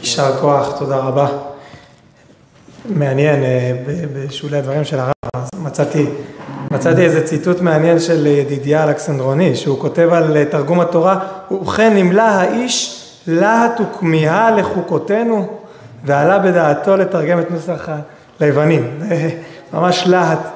[0.00, 1.28] יישר כוח, תודה רבה.
[2.88, 3.72] מעניין, אה,
[4.14, 5.12] בשולי הדברים של הרב,
[5.58, 6.06] מצאתי,
[6.70, 11.18] מצאתי איזה ציטוט מעניין של ידידיה אלכסנדרוני, שהוא כותב על אה, תרגום התורה,
[11.50, 15.58] ובכן נמלא האיש להט וכמיהה לחוקותינו,
[16.04, 17.88] ועלה בדעתו לתרגם את נוסח
[18.40, 18.98] ליוונים.
[19.72, 20.48] ממש להט.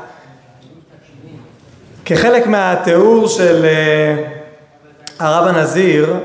[2.04, 4.24] כחלק מהתיאור של אה,
[5.18, 6.16] הרב הנזיר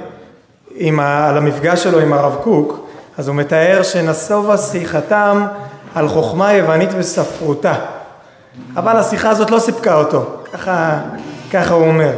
[0.76, 2.84] עם על המפגש שלו עם הרב קוק,
[3.18, 5.46] אז הוא מתאר שנסובה שיחתם
[5.96, 7.74] על חוכמה יוונית וספרותה.
[8.76, 11.00] אבל השיחה הזאת לא סיפקה אותו, ככה,
[11.52, 12.12] ככה הוא אומר.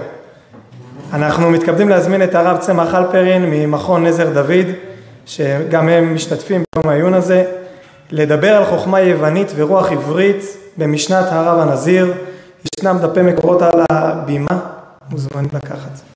[1.13, 4.65] אנחנו מתכבדים להזמין את הרב צמח אלפרין ממכון נזר דוד,
[5.25, 7.43] שגם הם משתתפים ביום העיון הזה,
[8.11, 10.43] לדבר על חוכמה יוונית ורוח עברית
[10.77, 12.13] במשנת הרב הנזיר.
[12.79, 14.59] ישנם דפי מקורות על הבימה,
[15.09, 16.14] מוזמנים לקחת.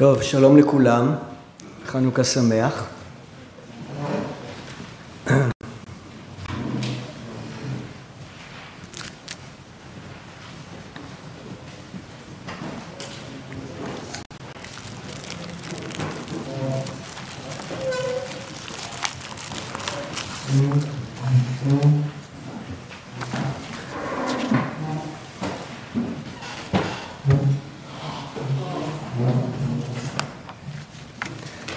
[0.00, 1.14] טוב, שלום לכולם,
[1.86, 2.86] חנוכה שמח.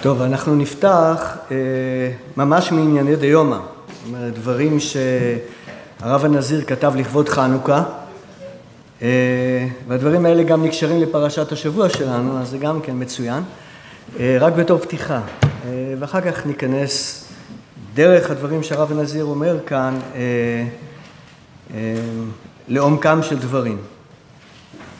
[0.04, 1.56] טוב, אנחנו נפתח אה,
[2.36, 7.82] ממש מענייני דיומא, זאת אומרת, דברים שהרב הנזיר כתב לכבוד חנוכה,
[9.02, 13.42] אה, והדברים האלה גם נקשרים לפרשת השבוע שלנו, אז זה גם כן מצוין,
[14.20, 17.24] אה, רק בתור פתיחה, אה, ואחר כך ניכנס
[17.94, 20.20] דרך הדברים שהרב הנזיר אומר כאן אה,
[21.74, 21.94] אה,
[22.68, 23.78] לעומקם של דברים.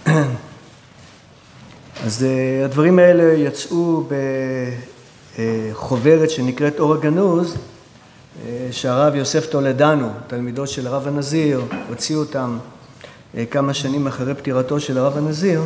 [2.04, 4.08] אז uh, הדברים האלה יצאו
[5.38, 12.58] בחוברת שנקראת אור הגנוז, uh, שהרב יוסף טולדנו, תלמידו של הרב הנזיר, הוציאו אותם
[13.34, 15.62] uh, כמה שנים אחרי פטירתו של הרב הנזיר.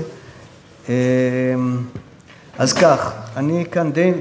[2.59, 4.13] אז כך, אני כאן די...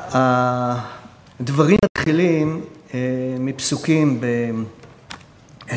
[0.00, 2.64] הדברים מתחילים
[3.38, 4.26] מפסוקים, ב...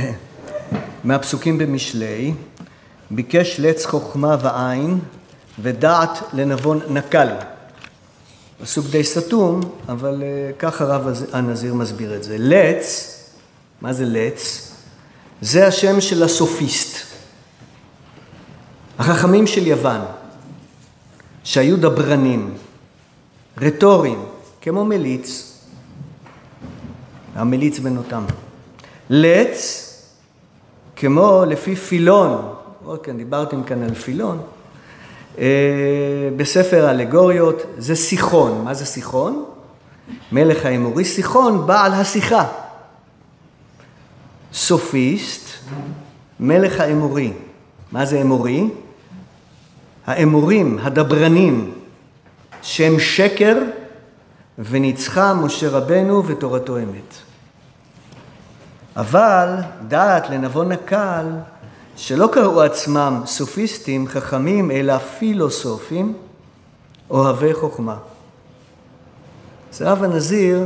[1.03, 2.34] מהפסוקים במשלי.
[3.12, 5.00] ביקש לץ חוכמה ועין
[5.60, 7.28] ודעת לנבון נקל.
[8.62, 10.24] פסוק די סתום, אבל
[10.60, 12.36] ככה רב הנזיר מסביר את זה.
[12.40, 13.18] לץ,
[13.82, 14.72] מה זה לץ?
[15.42, 17.12] זה השם של הסופיסט.
[19.00, 20.02] החכמים של יוון,
[21.44, 22.54] שהיו דברנים,
[23.58, 24.26] רטורים,
[24.62, 25.58] כמו מליץ,
[27.36, 28.24] המליץ בנותם.
[29.10, 29.88] לץ,
[30.96, 32.54] כמו לפי פילון,
[33.04, 34.42] כן, דיברתם כאן על פילון.
[35.40, 35.46] אה,
[36.38, 38.62] בספר אלגוריות זה סיחון.
[38.64, 39.46] מה זה סיחון?
[40.31, 41.06] מלך האמורי.
[41.06, 42.47] סיחון, בעל השיחה.
[44.53, 45.50] סופיסט,
[46.40, 47.34] מלך האמורי.
[47.91, 48.70] מה זה אמורי?
[50.06, 51.74] האמורים, הדברנים,
[52.62, 53.58] שהם שקר
[54.59, 57.16] וניצחה משה רבנו ותורתו אמת.
[58.96, 59.56] אבל
[59.88, 61.25] דעת לנבון הקל
[62.02, 66.14] שלא קראו עצמם סופיסטים, חכמים, אלא פילוסופים,
[67.10, 67.98] אוהבי חוכמה.
[69.74, 70.64] אז רב הנזיר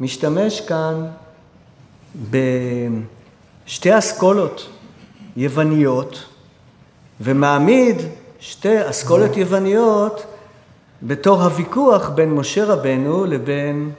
[0.00, 1.06] משתמש כאן
[2.30, 4.68] בשתי אסכולות
[5.36, 6.24] יווניות,
[7.20, 7.96] ומעמיד
[8.40, 10.22] שתי אסכולות יווניות
[11.02, 13.92] בתור הוויכוח בין משה רבנו לבין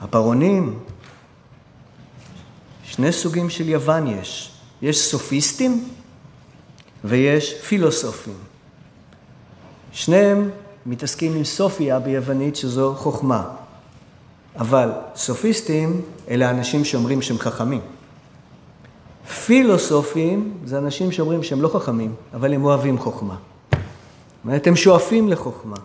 [0.00, 0.78] הפרעונים.
[2.84, 4.51] שני סוגים של יוון יש.
[4.82, 5.84] יש סופיסטים
[7.04, 8.34] ויש פילוסופים.
[9.92, 10.50] שניהם
[10.86, 13.50] מתעסקים עם סופיה ביוונית שזו חוכמה.
[14.56, 17.80] אבל סופיסטים אלה אנשים שאומרים שהם חכמים.
[19.46, 23.36] פילוסופים זה אנשים שאומרים שהם לא חכמים, אבל הם אוהבים חוכמה.
[23.70, 23.80] זאת
[24.44, 25.76] אומרת, הם שואפים לחוכמה.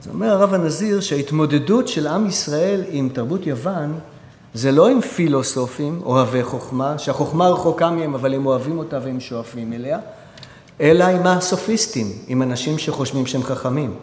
[0.00, 3.98] אז אומר הרב הנזיר שההתמודדות של עם ישראל עם תרבות יוון
[4.54, 9.72] זה לא עם פילוסופים, אוהבי חוכמה, שהחוכמה רחוקה מהם, אבל הם אוהבים אותה והם שואפים
[9.72, 9.98] אליה,
[10.80, 13.94] אלא עם הסופיסטים, עם אנשים שחושבים שהם חכמים.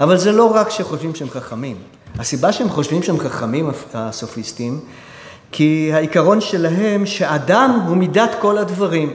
[0.00, 1.76] אבל זה לא רק שחושבים שהם חכמים.
[2.18, 4.80] הסיבה שהם חושבים שהם חכמים, הסופיסטים,
[5.52, 9.12] כי העיקרון שלהם שאדם הוא מידת כל הדברים.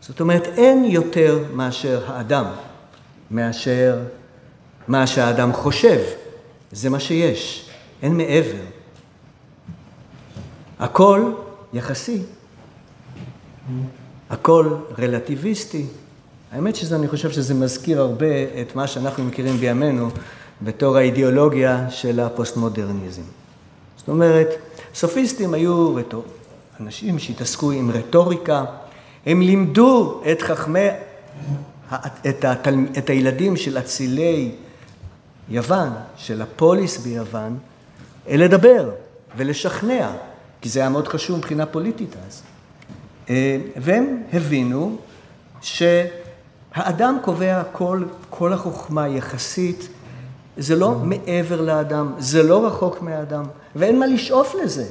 [0.00, 2.44] זאת אומרת, אין יותר מאשר האדם,
[3.30, 3.98] מאשר
[4.88, 6.00] מה שהאדם חושב.
[6.72, 7.70] זה מה שיש,
[8.02, 8.79] אין מעבר.
[10.80, 11.32] הכל
[11.72, 12.22] יחסי,
[14.30, 15.86] הכל רלטיביסטי.
[16.52, 20.08] האמת שאני חושב שזה מזכיר הרבה את מה שאנחנו מכירים בימינו
[20.62, 23.22] בתור האידיאולוגיה של הפוסט-מודרניזם.
[23.96, 24.48] זאת אומרת,
[24.94, 26.24] סופיסטים היו רטור...
[26.80, 28.64] אנשים שהתעסקו עם רטוריקה,
[29.26, 30.88] הם לימדו את חכמי,
[32.28, 32.74] את, התל...
[32.98, 34.52] את הילדים של אצילי
[35.48, 37.58] יוון, של הפוליס ביוון,
[38.28, 38.90] לדבר
[39.36, 40.10] ולשכנע,
[40.60, 42.42] כי זה היה מאוד חשוב מבחינה פוליטית אז.
[43.30, 44.96] אה, והם הבינו
[45.60, 49.88] שהאדם קובע הכל, כל החוכמה יחסית,
[50.56, 53.44] זה לא מעבר לאדם, זה לא רחוק מהאדם,
[53.76, 54.86] ואין מה לשאוף לזה.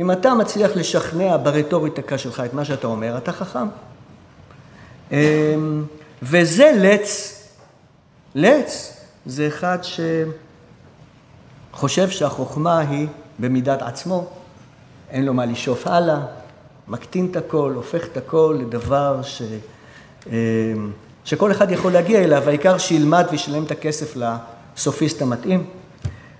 [0.00, 3.66] אם אתה מצליח לשכנע ברטוריטקה שלך את מה שאתה אומר, אתה חכם.
[5.12, 5.54] אה,
[6.22, 7.34] וזה לץ.
[8.34, 9.78] לץ זה אחד
[11.72, 14.28] שחושב שהחוכמה היא במידת עצמו,
[15.10, 16.20] אין לו מה לשאוף הלאה,
[16.88, 19.42] מקטין את הכל, הופך את הכל לדבר ש...
[20.30, 20.36] אה,
[21.24, 25.64] שכל אחד יכול להגיע אליו, העיקר שילמד וישלם את הכסף לסופיסט המתאים.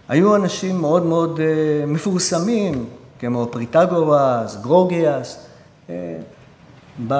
[0.08, 2.88] היו אנשים מאוד מאוד אה, מפורסמים,
[3.18, 5.46] כמו פרוטגורס, גורגיאס,
[5.90, 6.18] אה,
[7.08, 7.14] ב...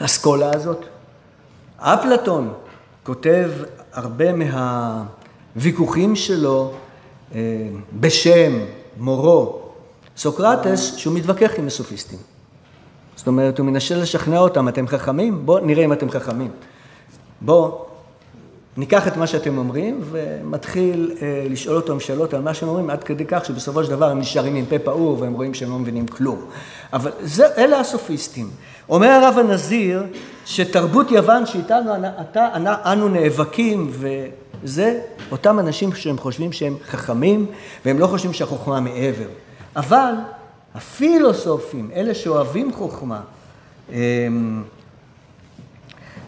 [0.00, 0.84] באסכולה הזאת.
[1.78, 2.52] אפלטון
[3.02, 3.50] כותב
[3.96, 6.72] הרבה מהוויכוחים שלו
[7.34, 7.40] אה,
[8.00, 8.52] בשם
[8.98, 9.58] מורו,
[10.16, 12.18] סוקרטס, שהוא מתווכח עם הסופיסטים.
[13.16, 15.46] זאת אומרת, הוא מנסה לשכנע אותם, אתם חכמים?
[15.46, 16.50] בואו נראה אם אתם חכמים.
[17.40, 17.85] בואו
[18.76, 23.04] ניקח את מה שאתם אומרים ומתחיל אה, לשאול אותם שאלות על מה שהם אומרים, עד
[23.04, 26.06] כדי כך שבסופו של דבר הם נשארים עם פה פעור והם רואים שהם לא מבינים
[26.06, 26.44] כלום.
[26.92, 28.50] אבל זה, אלה הסופיסטים.
[28.88, 30.02] אומר הרב הנזיר
[30.46, 35.00] שתרבות יוון שאיתנו אתה, אנו נאבקים וזה
[35.30, 37.46] אותם אנשים שהם חושבים שהם חכמים
[37.84, 39.28] והם לא חושבים שהחוכמה מעבר.
[39.76, 40.12] אבל
[40.74, 43.20] הפילוסופים, אלה שאוהבים חוכמה,
[43.92, 44.62] אמ,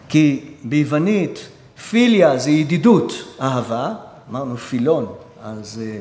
[0.09, 1.49] כי ביוונית
[1.89, 3.93] פיליה זה ידידות, אהבה,
[4.31, 5.05] אמרנו פילון,
[5.43, 5.99] אז אה,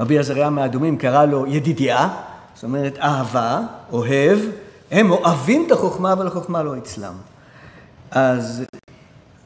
[0.00, 2.08] רבי עזריה מהאדומים קרא לו ידידיה,
[2.54, 3.60] זאת אומרת אהבה,
[3.92, 4.38] אוהב,
[4.90, 7.14] הם אוהבים את החוכמה, אבל החוכמה לא אצלם.
[8.10, 8.64] אז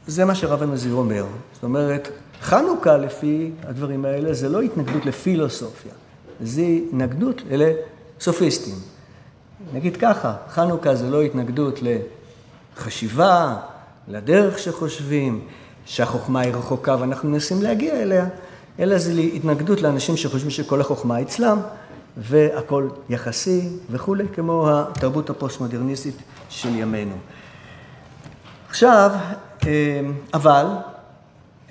[0.07, 1.25] זה מה שרב הנזיר אומר.
[1.53, 2.09] זאת אומרת,
[2.41, 5.91] חנוכה לפי הדברים האלה זה לא התנגדות לפילוסופיה,
[6.41, 8.75] זה התנגדות לסופיסטים.
[9.73, 11.79] נגיד ככה, חנוכה זה לא התנגדות
[12.77, 13.55] לחשיבה,
[14.07, 15.41] לדרך שחושבים,
[15.89, 18.25] שהחוכמה היא רחוקה ואנחנו מנסים להגיע אליה,
[18.79, 21.59] אלא זה התנגדות לאנשים שחושבים שכל החוכמה אצלם
[22.17, 26.15] והכל יחסי וכולי, כמו התרבות הפוסט-מודרניסטית
[26.49, 27.15] של ימינו.
[28.69, 29.11] עכשיו,
[29.67, 30.01] אה,
[30.33, 30.65] אבל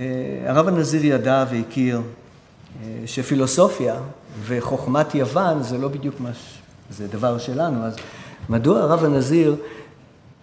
[0.00, 0.06] אה,
[0.47, 2.00] הרב הנזיר ידע והכיר
[2.82, 3.97] אה, שפילוסופיה
[4.47, 6.59] וחוכמת יוון זה לא בדיוק מה ש...
[6.91, 7.97] זה דבר שלנו, אז
[8.49, 9.56] מדוע הרב הנזיר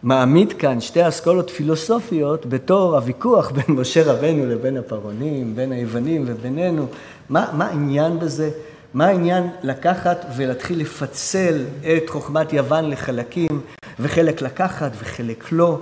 [0.06, 6.88] מעמיד כאן שתי אסכולות פילוסופיות בתור הוויכוח בין משה רבנו לבין הפרעונים, בין היוונים ובינינו.
[7.30, 8.52] מה, מה העניין בזה?
[8.94, 13.62] מה העניין לקחת ולהתחיל לפצל את חוכמת יוון לחלקים,
[14.00, 15.82] וחלק לקחת וחלק לא?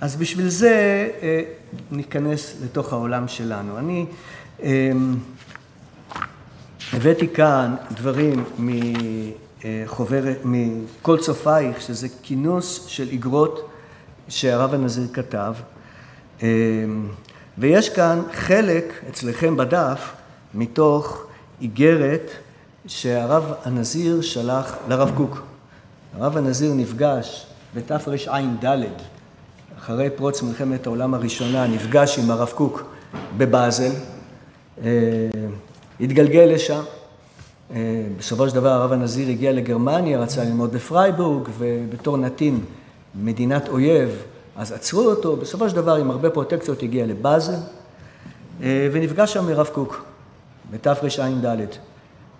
[0.00, 1.42] אז בשביל זה אה,
[1.90, 3.78] ניכנס לתוך העולם שלנו.
[3.78, 4.06] אני
[4.62, 4.90] אה,
[6.92, 8.70] הבאתי כאן דברים מ...
[9.64, 13.68] אה, חוברת מכל צופייך, שזה כינוס של איגרות
[14.28, 15.54] שהרב הנזיר כתב.
[16.42, 16.48] אה,
[17.58, 20.12] ויש כאן חלק אצלכם בדף
[20.54, 21.26] מתוך
[21.60, 22.30] איגרת
[22.86, 25.42] שהרב הנזיר שלח לרב קוק.
[26.14, 28.64] הרב הנזיר נפגש בתרע"ד,
[29.78, 32.82] אחרי פרוץ מלחמת העולם הראשונה, נפגש עם הרב קוק
[33.36, 33.92] בבאזל,
[34.84, 34.90] אה,
[36.00, 36.82] התגלגל לשם.
[37.74, 42.60] אה, בסופו של דבר הרב הנזיר הגיע לגרמניה, רצה ללמוד בפרייבורג, ובתור נתין
[43.14, 44.22] מדינת אויב,
[44.56, 47.58] אז עצרו אותו, בסופו של דבר עם הרבה פרוטקציות הגיע לבאזל,
[48.62, 50.04] אה, ונפגש שם מרב קוק,
[50.70, 51.66] בתרע"ד,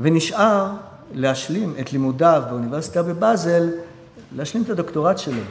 [0.00, 0.66] ונשאר
[1.14, 3.68] להשלים את לימודיו באוניברסיטה בבאזל,
[4.36, 5.42] להשלים את הדוקטורט שלו.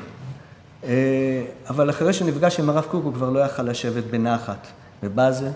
[0.83, 4.67] אה, אבל אחרי שנפגש עם הרב קוק הוא כבר לא יכל לשבת בנחת
[5.03, 5.49] בבאזל.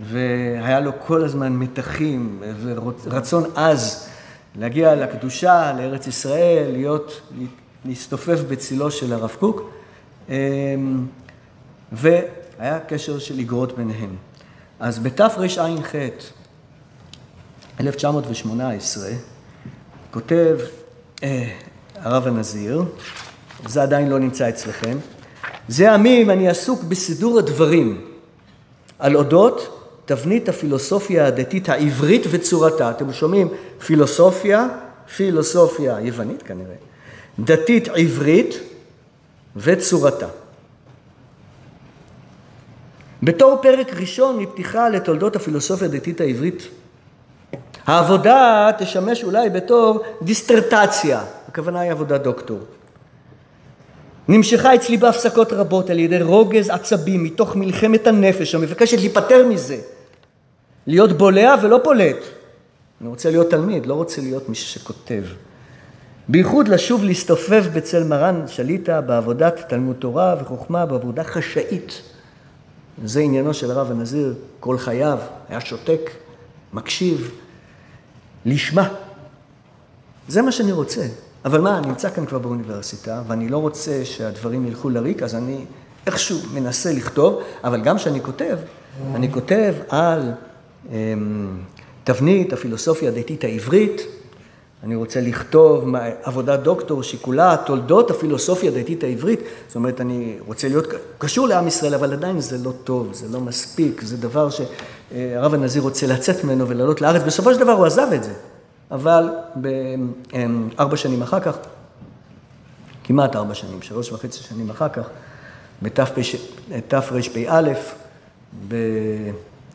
[0.00, 4.08] והיה לו כל הזמן מתחים ורצון עז
[4.56, 7.20] להגיע לקדושה, לארץ ישראל, להיות,
[7.84, 9.70] להסתופף בצילו של הרב קוק,
[10.28, 10.34] אמ,
[11.92, 14.16] והיה קשר של איגרות ביניהם.
[14.80, 15.94] אז בתרע"ח,
[17.80, 19.08] 1918,
[20.10, 20.58] כותב
[21.22, 21.50] אה,
[21.94, 22.84] הרב הנזיר,
[23.66, 24.98] זה עדיין לא נמצא אצלכם,
[25.68, 28.06] זה עמים אני עסוק בסידור הדברים
[28.98, 29.79] על אודות
[30.10, 32.90] תבנית הפילוסופיה הדתית העברית וצורתה.
[32.90, 33.48] אתם שומעים?
[33.86, 34.66] פילוסופיה,
[35.16, 36.74] פילוסופיה יוונית כנראה,
[37.38, 38.54] דתית עברית
[39.56, 40.26] וצורתה.
[43.22, 46.68] בתור פרק ראשון מפתיחה לתולדות הפילוסופיה הדתית העברית.
[47.86, 52.58] העבודה תשמש אולי בתור דיסטרטציה, הכוונה היא עבודת דוקטור.
[54.28, 59.76] נמשכה אצלי בהפסקות רבות על ידי רוגז עצבי מתוך מלחמת הנפש המבקשת להיפטר מזה,
[60.90, 62.16] להיות בולע ולא פולט.
[63.00, 65.22] אני רוצה להיות תלמיד, לא רוצה להיות מי שכותב.
[66.28, 72.02] בייחוד לשוב להסתופף בצל מרן שליטה בעבודת תלמוד תורה וחוכמה, בעבודה חשאית.
[73.04, 75.18] זה עניינו של הרב הנזיר כל חייו,
[75.48, 76.10] היה שותק,
[76.72, 77.30] מקשיב,
[78.46, 78.88] לשמה.
[80.28, 81.06] זה מה שאני רוצה.
[81.44, 85.64] אבל מה, אני נמצא כאן כבר באוניברסיטה, ואני לא רוצה שהדברים ילכו לריק, אז אני
[86.06, 88.58] איכשהו מנסה לכתוב, אבל גם כשאני כותב,
[89.14, 90.32] אני כותב על
[92.04, 94.02] תבנית הפילוסופיה הדתית העברית,
[94.82, 100.86] אני רוצה לכתוב עבודת דוקטור שכולה תולדות הפילוסופיה הדתית העברית, זאת אומרת, אני רוצה להיות
[101.18, 105.82] קשור לעם ישראל, אבל עדיין זה לא טוב, זה לא מספיק, זה דבר שהרב הנזיר
[105.82, 107.22] רוצה לצאת ממנו ולעלות לארץ.
[107.22, 108.32] בסופו של דבר הוא עזב את זה,
[108.90, 111.56] אבל בארבע שנים אחר כך,
[113.04, 115.08] כמעט ארבע שנים, שלוש וחצי שנים אחר כך,
[115.82, 117.62] בתרפ"א,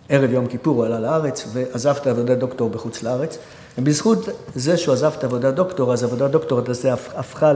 [0.09, 3.37] בערב יום כיפור הוא עלה לארץ ועזב את עבודת דוקטור בחוץ לארץ.
[3.77, 7.51] ובזכות זה שהוא עזב את עבודת דוקטור, אז עבודת דוקטור הזה הפכה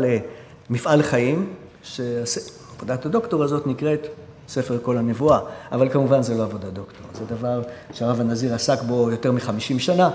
[0.70, 1.54] למפעל חיים,
[1.84, 4.08] שעבודת הדוקטור הזאת נקראת
[4.48, 5.40] ספר כל הנבואה,
[5.72, 7.62] אבל כמובן זה לא עבודת דוקטור, זה דבר
[7.94, 10.10] שהרב הנזיר עסק בו יותר מחמישים שנה,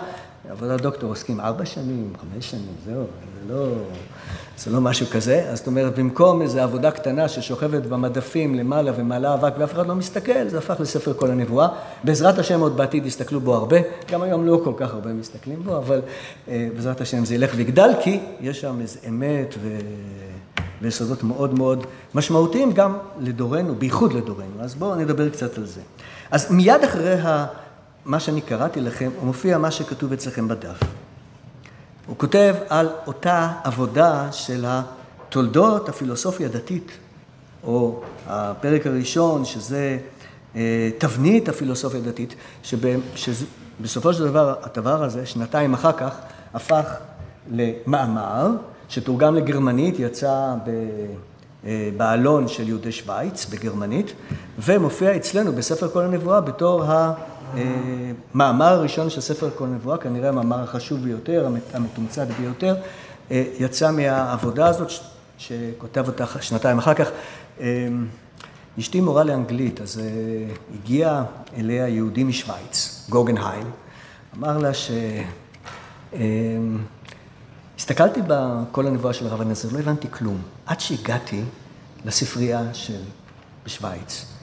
[0.51, 3.05] עבודת דוקטור עוסקים ארבע שנים, חמש שנים, זהו,
[3.49, 3.67] זה לא,
[4.59, 5.49] זה לא משהו כזה.
[5.51, 9.95] אז זאת אומרת, במקום איזו עבודה קטנה ששוכבת במדפים למעלה ומעלה אבק ואף אחד לא
[9.95, 11.69] מסתכל, זה הפך לספר כל הנבואה.
[12.05, 13.77] בעזרת השם עוד בעתיד יסתכלו בו הרבה,
[14.11, 16.01] גם היום לא כל כך הרבה מסתכלים בו, אבל
[16.49, 19.79] אה, בעזרת השם זה ילך ויגדל, כי יש שם איזו אמת ו...
[20.83, 24.61] ויסודות מאוד מאוד משמעותיים גם לדורנו, בייחוד לדורנו.
[24.61, 25.81] אז בואו נדבר קצת על זה.
[26.31, 27.47] אז מיד אחרי ה...
[28.05, 30.81] מה שאני קראתי לכם, הוא מופיע מה שכתוב אצלכם בדף.
[32.07, 36.93] הוא כותב על אותה עבודה של התולדות הפילוסופיה הדתית,
[37.65, 39.99] או הפרק הראשון, שזה
[40.57, 42.35] אה, תבנית הפילוסופיה הדתית,
[43.15, 46.15] שבסופו של דבר הדבר הזה, שנתיים אחר כך,
[46.55, 46.97] הפך
[47.51, 48.49] למאמר,
[48.89, 50.71] שתורגם לגרמנית, יצא ב...
[51.67, 54.13] אה, בעלון של יהודי שווייץ בגרמנית,
[54.59, 56.85] ומופיע אצלנו בספר כל הנבואה בתור
[57.57, 62.75] המאמר הראשון של ספר כל נבואה, כנראה המאמר החשוב ביותר, המתומצת ביותר,
[63.31, 64.91] אה, יצא מהעבודה הזאת
[65.39, 67.09] שכותב אותה שנתיים אחר כך.
[67.61, 67.89] אה,
[68.79, 70.05] אשתי מורה לאנגלית, אז אה,
[70.75, 71.23] הגיע
[71.57, 73.71] אליה יהודי משוויץ, גוגנהיים,
[74.37, 74.91] אמר לה ש...
[77.79, 81.43] הסתכלתי בכל הנבואה של הרב הנזר, לא הבנתי כלום, עד שהגעתי
[82.05, 83.01] לספרייה של
[83.65, 84.34] בשוויץ.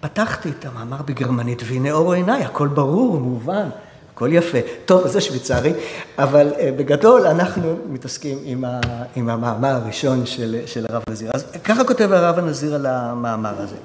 [0.00, 3.68] פתחתי את המאמר בגרמנית, והנה אור עיניי, הכל ברור, מובן,
[4.14, 4.58] הכל יפה.
[4.86, 5.72] טוב, זה שוויצרי,
[6.18, 8.80] אבל uh, בגדול אנחנו מתעסקים עם, ה,
[9.16, 11.30] עם המאמר הראשון של, של הרב נזיר.
[11.34, 13.76] אז ככה כותב הרב הנזיר על המאמר הזה.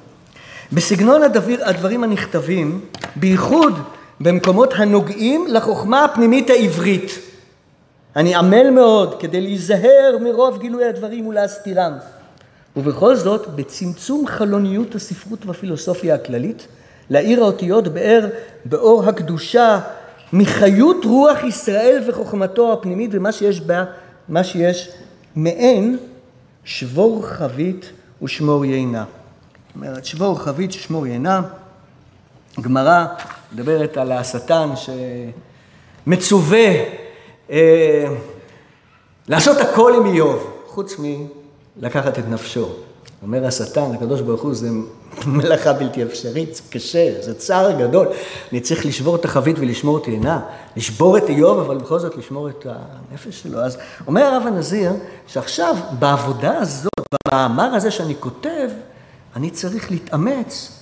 [0.72, 2.80] בסגנון הדביר, הדברים הנכתבים,
[3.16, 3.78] בייחוד
[4.20, 7.10] במקומות הנוגעים לחוכמה הפנימית העברית.
[8.16, 11.92] אני עמל מאוד כדי להיזהר מרוב גילוי הדברים ולהסתירם.
[12.76, 16.66] ובכל זאת, בצמצום חלוניות הספרות והפילוסופיה הכללית,
[17.10, 18.28] להאיר האותיות באר,
[18.64, 19.80] באור הקדושה,
[20.32, 23.84] מחיות רוח ישראל וחוכמתו הפנימית ומה שיש בה,
[24.28, 24.90] מה שיש
[25.36, 25.98] מעין
[26.64, 27.90] שבור חבית
[28.22, 29.04] ושמור יינה.
[29.66, 31.42] זאת אומרת, שבור חבית ושמור יינה.
[32.60, 33.06] גמרא
[33.52, 34.70] מדברת על השטן
[36.06, 36.68] שמצווה
[37.50, 38.06] אה,
[39.28, 41.26] לעשות הכל עם איוב, חוץ מ...
[41.76, 42.68] לקחת את נפשו.
[43.22, 44.68] אומר השטן, הקדוש ברוך הוא, זה
[45.26, 48.08] מלאכה בלתי אפשרית, זה קשה, זה צער גדול.
[48.52, 50.40] אני צריך לשבור את החבית ולשמור את עינה,
[50.76, 53.60] לשבור את איוב, אבל בכל זאת לשמור את הנפש שלו.
[53.60, 54.92] אז אומר הרב הנזיר,
[55.26, 56.92] שעכשיו, בעבודה הזאת,
[57.28, 58.68] במאמר הזה שאני כותב,
[59.36, 60.80] אני צריך להתאמץ,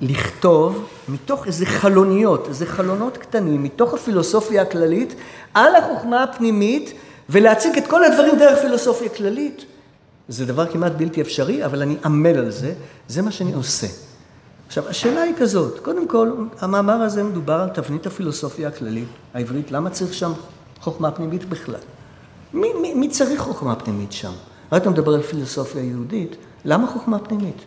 [0.00, 5.14] לכתוב מתוך איזה חלוניות, איזה חלונות קטנים, מתוך הפילוסופיה הכללית,
[5.54, 6.94] על החוכמה הפנימית,
[7.28, 9.64] ולהציג את כל הדברים דרך פילוסופיה כללית.
[10.28, 12.72] זה דבר כמעט בלתי אפשרי, אבל אני עמל על זה,
[13.08, 13.86] זה מה שאני עושה.
[14.66, 19.90] עכשיו, השאלה היא כזאת, קודם כל, המאמר הזה מדובר על תבנית הפילוסופיה הכללית העברית, למה
[19.90, 20.32] צריך שם
[20.80, 21.80] חוכמה פנימית בכלל?
[22.52, 24.32] מי, מי, מי צריך חוכמה פנימית שם?
[24.72, 27.64] רק אתה מדבר על פילוסופיה יהודית, למה חוכמה פנימית?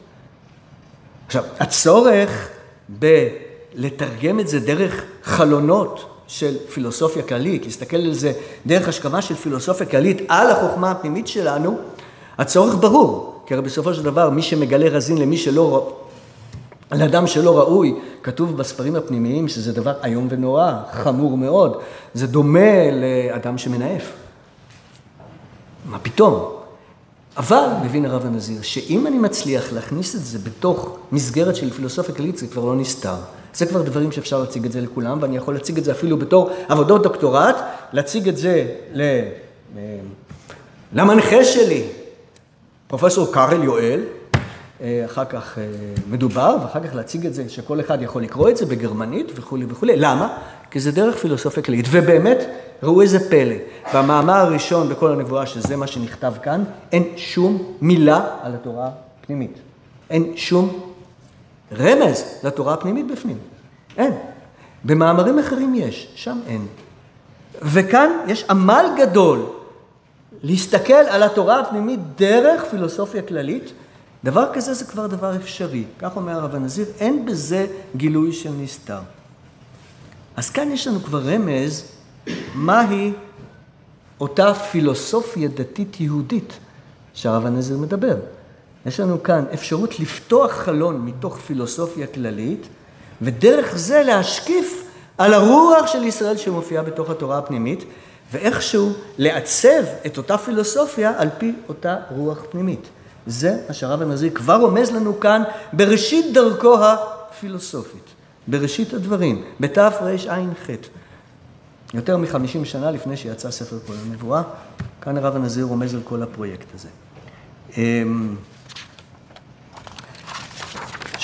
[1.28, 2.50] עכשיו, הצורך
[2.90, 8.34] בלתרגם את זה דרך חלונות של פילוסופיה כללית, להסתכל על זה
[8.66, 11.78] דרך השכמה של פילוסופיה כללית על החוכמה הפנימית שלנו,
[12.38, 15.94] הצורך ברור, כי הרי בסופו של דבר מי שמגלה רזין למי שלא,
[16.92, 21.78] לאדם שלא ראוי, כתוב בספרים הפנימיים שזה דבר איום ונורא, חמור מאוד,
[22.14, 24.04] זה דומה לאדם שמנאף.
[25.86, 26.54] מה פתאום?
[27.38, 32.38] אבל, מבין הרב הנזיר, שאם אני מצליח להכניס את זה בתוך מסגרת של פילוסופיה כללית,
[32.38, 33.16] זה כבר לא נסתר.
[33.54, 36.50] זה כבר דברים שאפשר להציג את זה לכולם, ואני יכול להציג את זה אפילו בתור
[36.70, 37.56] עבודות דוקטורט,
[37.94, 39.02] להציג את זה ל...
[40.94, 41.84] למנחה שלי,
[42.88, 44.04] פרופסור קארל יואל,
[44.82, 45.64] אה, אחר כך אה,
[46.10, 49.94] מדובר, ואחר כך להציג את זה, שכל אחד יכול לקרוא את זה בגרמנית וכולי וכולי.
[49.98, 50.38] למה?
[50.72, 51.86] כי זה דרך פילוסופיה כללית.
[51.92, 52.38] ובאמת,
[52.84, 53.56] ראו איזה פלא.
[53.94, 58.90] במאמר הראשון בכל הנבואה, שזה מה שנכתב כאן, אין שום מילה על התורה
[59.22, 59.58] הפנימית.
[60.10, 60.94] אין שום
[61.72, 63.38] רמז לתורה הפנימית בפנים.
[63.98, 64.14] אין.
[64.84, 66.68] במאמרים אחרים יש, שם אין.
[67.62, 69.46] וכאן יש עמל גדול
[70.44, 73.72] להסתכל על התורה הפנימית דרך פילוסופיה כללית.
[74.24, 75.84] דבר כזה זה כבר דבר אפשרי.
[76.00, 79.00] כך אומר הרב הנזיר, אין בזה גילוי של נסתר.
[80.36, 81.84] אז כאן יש לנו כבר רמז
[82.56, 83.12] מהי
[84.20, 86.54] אותה פילוסופיה דתית יהודית
[87.14, 88.16] שהרב הנזיר מדבר.
[88.88, 92.68] יש לנו כאן אפשרות לפתוח חלון מתוך פילוסופיה כללית,
[93.22, 94.84] ודרך זה להשקיף
[95.18, 97.84] על הרוח של ישראל שמופיעה בתוך התורה הפנימית,
[98.32, 102.88] ואיכשהו לעצב את אותה פילוסופיה על פי אותה רוח פנימית.
[103.28, 108.06] זה מה שהרב הנזיר כבר רומז לנו כאן בראשית דרכו הפילוסופית,
[108.48, 110.70] בראשית הדברים, בתרע"ח.
[111.94, 114.42] יותר מחמישים שנה לפני שיצא ספר כל הנבואה,
[115.02, 116.90] כאן הרב הנזיר רומז על כל הפרויקט הזה.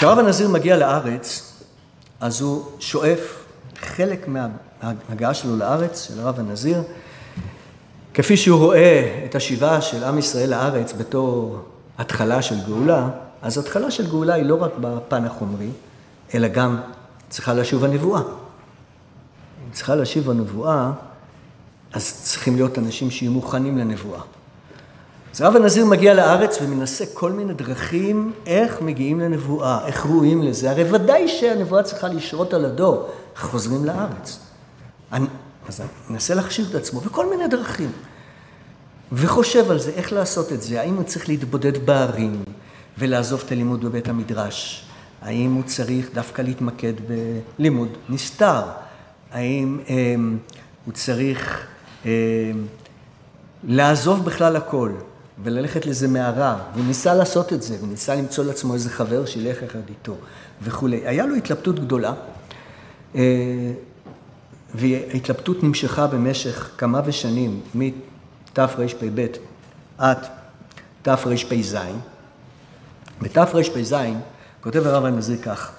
[0.04, 1.54] כשהרב הנזיר מגיע לארץ,
[2.20, 3.20] אז הוא שואף
[3.76, 6.84] חלק מההגעה שלו לארץ, של הרב הנזיר,
[8.14, 11.58] כפי שהוא רואה את השיבה של עם ישראל לארץ בתור
[11.98, 13.10] התחלה של גאולה,
[13.42, 15.70] אז התחלה של גאולה היא לא רק בפן החומרי,
[16.34, 16.78] אלא גם
[17.30, 18.22] צריכה לשוב הנבואה.
[18.22, 20.92] אם צריכה להשיב הנבואה,
[21.94, 24.22] אז צריכים להיות אנשים שיהיו מוכנים לנבואה.
[25.34, 30.72] אז רב הנזיר מגיע לארץ ומנסה כל מיני דרכים איך מגיעים לנבואה, איך ראויים לזה.
[30.72, 34.40] הרי ודאי שהנבואה צריכה לשרות על הדור, חוזרים לארץ.
[35.12, 35.26] אני,
[35.68, 37.92] אז אני מנסה להכשיר את עצמו בכל מיני דרכים.
[39.12, 40.82] וחושב על זה, איך לעשות את זה.
[40.82, 42.44] האם הוא צריך להתבודד בערים
[42.98, 44.86] ולעזוב את הלימוד בבית המדרש?
[45.22, 46.94] האם הוא צריך דווקא להתמקד
[47.58, 48.62] בלימוד נסתר?
[49.32, 50.16] האם אה,
[50.86, 51.66] הוא צריך
[52.06, 52.12] אה,
[53.64, 54.92] לעזוב בכלל הכל
[55.44, 56.58] וללכת לאיזה מערה?
[56.74, 60.16] והוא ניסה לעשות את זה, הוא ניסה למצוא לעצמו איזה חבר שילך אחד איתו
[60.62, 61.08] וכולי.
[61.08, 62.14] היה לו התלבטות גדולה,
[63.16, 63.22] אה,
[64.76, 69.28] וההתלבטות נמשכה במשך כמה ושנים, מתרפ"ב
[69.98, 70.18] עד
[71.02, 71.78] תרפ"ז.
[73.22, 73.96] בתרפ"ז
[74.62, 75.72] כותב הרב הנזיר כך: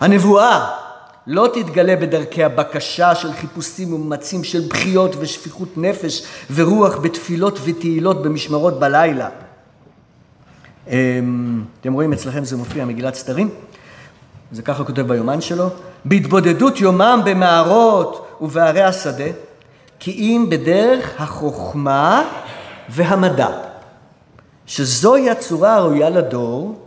[0.00, 0.81] הנבואה
[1.26, 6.22] לא תתגלה בדרכי הבקשה של חיפושים וממצים של בחיות ושפיכות נפש
[6.54, 9.28] ורוח בתפילות ותהילות במשמרות בלילה.
[10.88, 13.50] אמ, אתם רואים אצלכם זה מופיע מגילת סתרים?
[14.52, 15.68] זה ככה כותב ביומן שלו.
[16.04, 19.30] בהתבודדות יומם במערות ובערי השדה,
[19.98, 22.24] כי אם בדרך החוכמה
[22.88, 23.48] והמדע,
[24.66, 26.78] שזוהי הצורה הראויה לדור,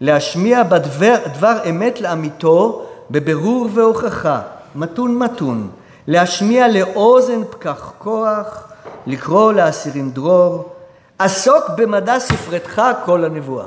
[0.00, 4.42] להשמיע בדבר דבר אמת לאמיתו בבירור והוכחה,
[4.74, 5.70] מתון מתון,
[6.06, 8.72] להשמיע לאוזן פקח כוח,
[9.06, 10.74] לקרוא לאסירים דרור,
[11.18, 13.66] עסוק במדע ספרתך כל הנבואה.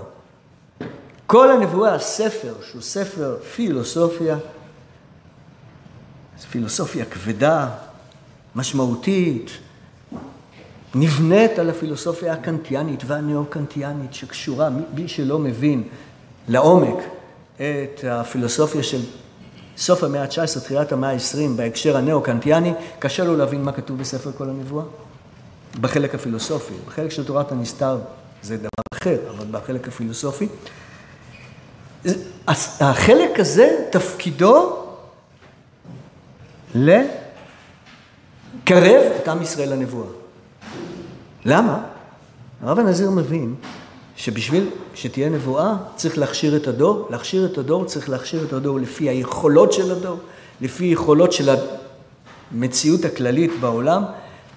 [1.27, 4.37] כל הנבואה, הספר, שהוא ספר פילוסופיה,
[6.51, 7.69] פילוסופיה כבדה,
[8.55, 9.51] משמעותית,
[10.95, 15.83] נבנית על הפילוסופיה הקנטיאנית והנאו-קנטיאנית שקשורה, מי שלא מבין
[16.47, 16.97] לעומק
[17.55, 19.01] את הפילוסופיה של
[19.77, 24.49] סוף המאה ה-19, תחילת המאה ה-20, בהקשר הנאו-קנטיאני, קשה לו להבין מה כתוב בספר כל
[24.49, 24.85] הנבואה.
[25.81, 26.73] בחלק הפילוסופי.
[26.87, 27.97] בחלק של תורת הנסתר
[28.43, 30.47] זה דבר אחר, אבל בחלק הפילוסופי.
[32.79, 34.85] החלק הזה, תפקידו
[36.75, 37.11] לקרב
[39.21, 40.07] את עם ישראל לנבואה.
[41.45, 41.83] למה?
[42.61, 43.55] הרב הנזיר מבין
[44.15, 49.09] שבשביל שתהיה נבואה צריך להכשיר את הדור, להכשיר את הדור צריך להכשיר את הדור לפי
[49.09, 50.17] היכולות של הדור,
[50.61, 51.55] לפי יכולות של
[52.51, 54.03] המציאות הכללית בעולם,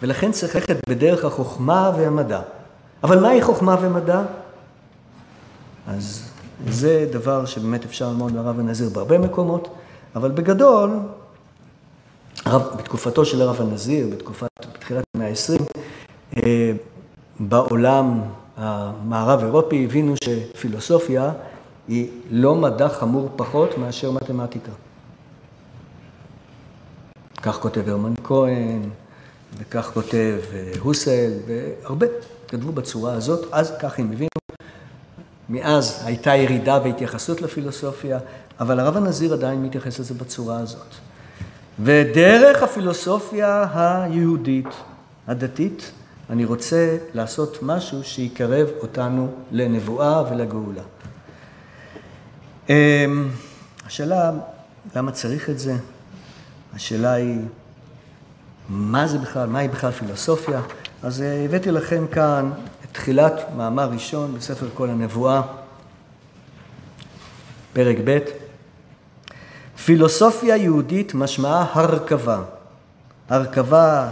[0.03, 2.41] ולכן צריך ללכת בדרך החוכמה והמדע.
[3.03, 4.23] אבל מהי חוכמה ומדע?
[5.87, 6.31] אז
[6.69, 9.69] זה דבר שבאמת אפשר ללמוד מהרב הנזיר בהרבה מקומות,
[10.17, 10.91] אבל בגדול,
[12.45, 15.63] הרב, בתקופתו של הרב הנזיר, בתקופת, בתחילת המאה ה-20,
[16.37, 16.73] אה,
[17.41, 18.21] בעולם
[18.57, 21.33] המערב אירופי הבינו שפילוסופיה
[21.89, 24.73] היא לא מדע חמור פחות מאשר מתמטיקה.
[27.43, 28.83] כך כותב הרמן כהן,
[29.59, 32.07] וכך כותב אה, הוסל, והרבה
[32.49, 34.29] כתבו בצורה הזאת, אז כך הם הבינו.
[35.49, 38.19] מאז הייתה ירידה בהתייחסות לפילוסופיה,
[38.61, 40.95] אבל הרב הנזיר עדיין מתייחס לזה בצורה הזאת.
[41.81, 44.69] ודרך הפילוסופיה היהודית,
[45.27, 45.93] הדתית,
[46.31, 50.83] אני רוצה לעשות משהו שיקרב אותנו לנבואה ולגאולה.
[52.69, 53.29] אמ,
[53.87, 54.33] השאלה,
[54.97, 55.77] למה צריך את זה?
[56.75, 57.41] השאלה היא,
[58.69, 60.61] מה זה בכלל, מהי בכלל פילוסופיה?
[61.03, 62.51] אז אה, הבאתי לכם כאן
[62.85, 65.43] את תחילת מאמר ראשון בספר כל הנבואה,
[67.73, 68.19] פרק ב',
[69.85, 72.43] פילוסופיה יהודית משמעה הרכבה.
[73.29, 74.09] הרכבה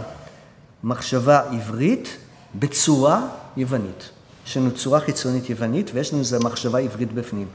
[0.85, 2.17] מחשבה עברית
[2.55, 4.09] בצורה יוונית.
[4.47, 7.47] יש לנו צורה חיצונית יוונית ויש לנו איזו מחשבה עברית בפנים.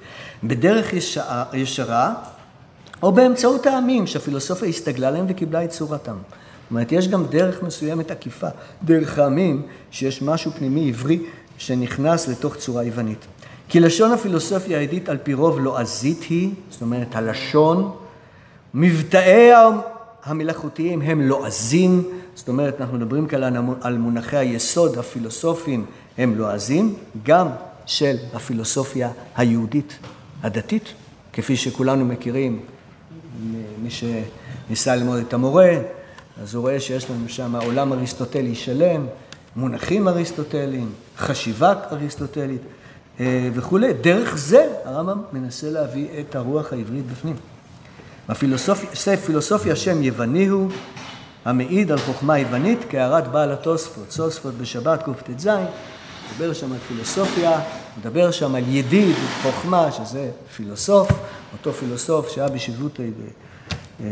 [0.45, 2.15] בדרך ישרה, ישרה
[3.03, 6.17] או באמצעות העמים שהפילוסופיה הסתגלה להם וקיבלה את צורתם.
[6.17, 8.49] זאת אומרת, יש גם דרך מסוימת עקיפה,
[8.85, 11.21] דרך העמים, שיש משהו פנימי עברי
[11.59, 13.27] שנכנס לתוך צורה יוונית.
[13.69, 17.93] כי לשון הפילוסופיה היהודית על פי רוב לועזית היא, זאת אומרת, הלשון,
[18.75, 19.53] מבטאי
[20.25, 25.87] המלאכותיים הם לועזים, זאת אומרת, אנחנו מדברים כאן על מונחי היסוד הפילוסופיים
[26.19, 27.49] הם לועזים, גם
[27.87, 29.99] של הפילוסופיה היהודית
[30.43, 30.95] הדתית,
[31.33, 32.61] כפי שכולנו מכירים,
[33.83, 35.71] מי שניסה ללמוד את המורה,
[36.43, 39.07] אז הוא רואה שיש לנו שם עולם אריסטוטלי שלם,
[39.57, 42.61] מונחים אריסטוטליים, חשיבה אריסטוטלית
[43.21, 43.93] אה, וכולי.
[43.93, 47.37] דרך זה הרמב"ם מנסה להביא את הרוח העברית בפנים.
[48.31, 50.71] הפילוסופיה, פילוסופיה שם יווני הוא,
[51.45, 54.05] המעיד על חוכמה יוונית כהערת בעל התוספות.
[54.17, 55.49] תוספות בשבת קט"ז,
[56.33, 57.61] מדבר שם על פילוסופיה,
[57.99, 61.09] מדבר שם על ידיד, חוכמה, שזה פילוסוף,
[61.53, 64.07] אותו פילוסוף שהיה בשבלות אה,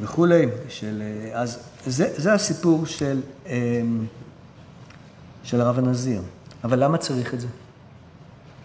[0.00, 3.80] וכולי, של, אה, אז זה, זה הסיפור של, אה,
[5.44, 6.22] של הרב הנזיר.
[6.64, 7.48] אבל למה צריך את זה?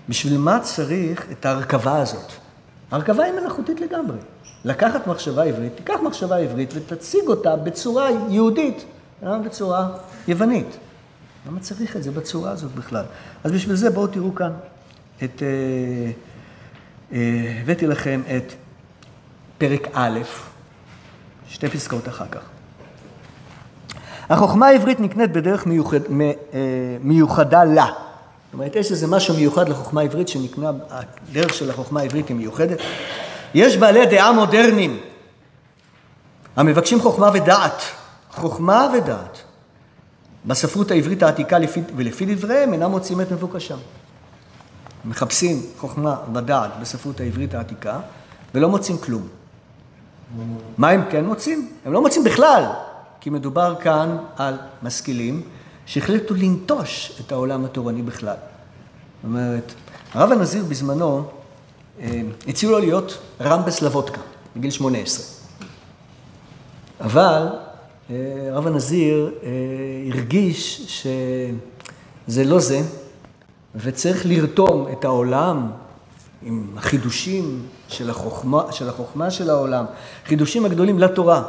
[0.09, 2.31] בשביל מה צריך את ההרכבה הזאת?
[2.91, 4.17] ההרכבה היא מלאכותית לגמרי.
[4.65, 8.85] לקחת מחשבה עברית, תיקח מחשבה עברית ותציג אותה בצורה יהודית,
[9.23, 9.87] לא בצורה
[10.27, 10.77] יוונית.
[11.47, 13.05] למה צריך את זה בצורה הזאת בכלל?
[13.43, 14.51] אז בשביל זה בואו תראו כאן
[15.23, 15.43] את...
[17.61, 18.53] הבאתי לכם את
[19.57, 20.19] פרק א',
[21.47, 22.41] שתי פסקאות אחר כך.
[24.29, 27.85] החוכמה העברית נקנית בדרך מיוחד, אה, מיוחדה לה.
[27.85, 32.79] זאת אומרת, יש איזה משהו מיוחד לחוכמה העברית שנקנה, הדרך של החוכמה העברית היא מיוחדת.
[33.55, 34.99] יש בעלי דעה מודרניים
[36.55, 37.81] המבקשים חוכמה ודעת.
[38.31, 39.37] חוכמה ודעת.
[40.45, 43.77] בספרות העברית העתיקה לפי, ולפי דבריהם אינם מוצאים את מבוקשם.
[45.05, 47.99] מחפשים חוכמה ודעת בספרות העברית העתיקה
[48.53, 49.27] ולא מוצאים כלום.
[50.77, 51.71] מה הם כן מוצאים?
[51.85, 52.63] הם לא מוצאים בכלל,
[53.21, 55.41] כי מדובר כאן על משכילים
[55.85, 58.35] שהחליטו לנטוש את העולם התורני בכלל.
[58.35, 59.73] זאת אומרת,
[60.13, 61.29] הרב הנזיר בזמנו,
[62.47, 64.21] הציעו לו להיות רמבס לבודקה,
[64.55, 65.25] בגיל 18.
[67.01, 67.47] אבל
[68.09, 68.15] אה,
[68.51, 69.49] הרב הנזיר אה,
[70.13, 72.81] הרגיש שזה לא זה,
[73.75, 75.71] וצריך לרתום את העולם
[76.41, 79.85] עם החידושים של החוכמה, של החוכמה של העולם,
[80.25, 81.43] חידושים הגדולים לתורה.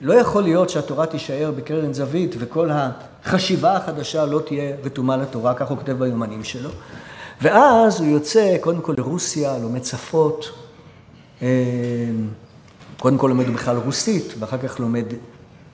[0.00, 5.68] לא יכול להיות שהתורה תישאר בקרן זווית וכל החשיבה החדשה לא תהיה רתומה לתורה, כך
[5.68, 6.70] הוא כותב ביומנים שלו.
[7.42, 10.50] ואז הוא יוצא קודם כל לרוסיה, לומד שפות,
[11.42, 11.48] אה,
[12.98, 15.04] קודם כל לומד בכלל רוסית, ואחר כך לומד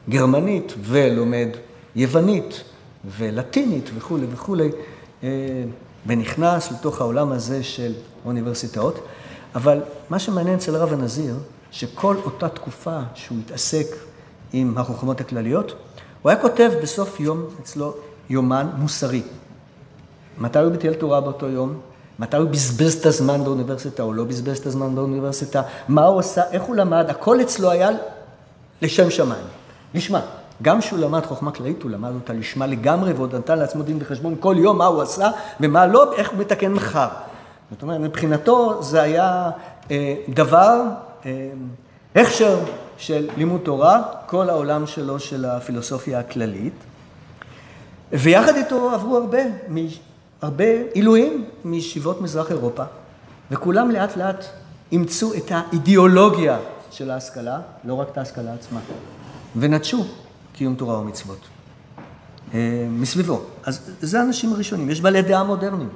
[0.09, 1.49] גרמנית, ולומד
[1.97, 2.65] יוונית,
[3.19, 4.71] ולטינית וכולי וכולי.
[5.23, 5.29] אה,
[6.07, 7.93] ונכנס לתוך העולם הזה של
[8.25, 8.99] אוניברסיטאות.
[9.55, 11.37] אבל מה שמעניין אצל הרב הנזיר,
[11.71, 13.87] שכל אותה תקופה שהוא התעסק
[14.53, 15.75] עם החוכמות הכלליות,
[16.23, 17.95] הוא היה כותב בסוף יום אצלו
[18.31, 19.23] יומן מוסרי.
[20.39, 21.81] מתי הוא ביטל תורה באותו יום?
[22.19, 25.63] מתי הוא בזבז את הזמן באוניברסיטה או לא בזבז את הזמן באוניברסיטה?
[25.89, 26.43] מה הוא עשה?
[26.51, 27.11] איך הוא למד?
[27.11, 27.91] הכל אצלו היה
[28.83, 29.45] לשם שמיים,
[29.95, 30.21] לשמה.
[30.63, 34.35] גם כשהוא למד חוכמה כללית, הוא למד אותה לשמה לגמרי, ועוד נתן לעצמו דין וחשבון
[34.41, 37.09] כל יום מה הוא עשה ומה לא, איך הוא מתקן מחר.
[37.71, 39.51] זאת אומרת, מבחינתו זה היה
[39.91, 40.83] אה, דבר,
[41.27, 41.49] אה,
[42.15, 42.59] הכשר
[42.99, 46.75] של לימוד תורה, כל העולם שלו של הפילוסופיה הכללית.
[48.13, 49.39] ויחד איתו עברו הרבה,
[50.45, 52.83] הרבה עילויים מישיבות מזרח אירופה,
[53.51, 54.45] וכולם לאט לאט
[54.93, 56.59] אימצו את האידיאולוגיה
[56.91, 58.81] של ההשכלה, לא רק את ההשכלה עצמה,
[59.57, 60.05] ונטשו
[60.53, 61.39] קיום תורה ומצוות
[62.55, 63.41] אה, מסביבו.
[63.65, 65.89] אז זה האנשים הראשונים, יש בעלי דעה מודרניים.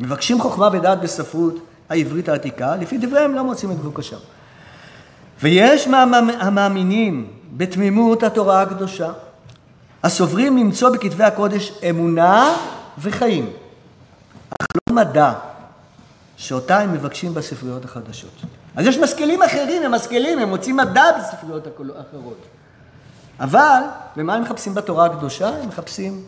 [0.00, 1.54] מבקשים חוכמה ודעת בספרות
[1.88, 4.16] העברית העתיקה, לפי דבריהם לא מוצאים את מבוקשם.
[5.42, 5.88] ויש
[6.40, 9.12] המאמינים בתמימות התורה הקדושה,
[10.02, 12.56] הסוברים למצוא בכתבי הקודש אמונה
[12.98, 13.50] וחיים,
[14.90, 15.32] מדע,
[16.36, 18.42] שאותה הם מבקשים בספריות החדשות.
[18.76, 22.38] אז יש משכילים אחרים, הם משכילים, הם מוצאים מדע בספריות אחרות.
[23.40, 23.82] אבל,
[24.16, 25.48] ומה הם מחפשים בתורה הקדושה?
[25.48, 26.22] הם מחפשים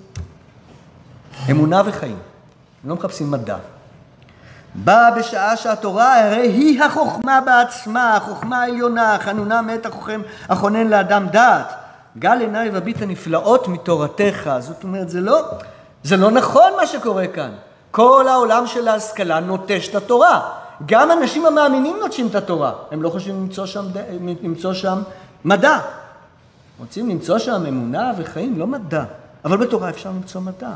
[1.50, 2.18] אמונה וחיים.
[2.84, 3.56] הם לא מחפשים מדע.
[4.74, 11.72] באה בשעה שהתורה הרי היא החוכמה בעצמה, החוכמה העליונה, חנונה מאת החוכם, החונן לאדם דעת.
[12.18, 14.50] גל עיניי וביט הנפלאות מתורתך.
[14.58, 15.48] זאת אומרת, זה לא,
[16.02, 17.50] זה לא נכון מה שקורה כאן.
[17.92, 20.48] כל העולם של ההשכלה נוטש את התורה.
[20.86, 22.72] גם אנשים המאמינים נוטשים את התורה.
[22.90, 23.84] הם לא חושבים למצוא שם,
[24.42, 25.02] למצוא שם
[25.44, 25.78] מדע.
[26.78, 29.04] רוצים למצוא שם אמונה וחיים, לא מדע.
[29.44, 30.70] אבל בתורה אפשר למצוא מדע.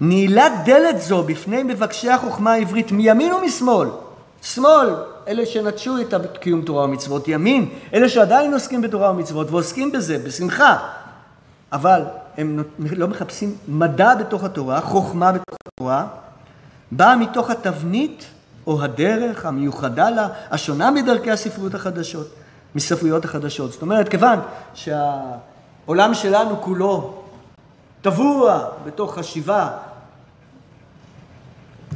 [0.00, 3.88] נעילת דלת זו בפני מבקשי החוכמה העברית מימין ומשמאל.
[4.42, 4.94] שמאל,
[5.28, 10.76] אלה שנטשו את קיום תורה ומצוות, ימין, אלה שעדיין עוסקים בתורה ומצוות ועוסקים בזה, בשמחה.
[11.72, 12.02] אבל
[12.36, 16.06] הם לא מחפשים מדע בתוך התורה, חוכמה בתוך התורה,
[16.92, 18.26] באה מתוך התבנית
[18.66, 22.26] או הדרך המיוחדה לה, השונה מדרכי הספרות החדשות,
[22.74, 23.72] מספרויות החדשות.
[23.72, 24.38] זאת אומרת, כיוון
[24.74, 27.22] שהעולם שלנו כולו
[28.02, 29.70] טבוע בתוך חשיבה